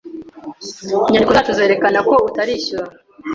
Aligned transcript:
Inyandiko 1.09 1.31
zacu 1.35 1.51
zerekana 1.57 1.99
ko 2.09 2.15
utarishyura. 2.27 2.85